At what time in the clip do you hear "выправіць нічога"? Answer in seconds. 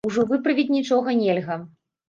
0.31-1.15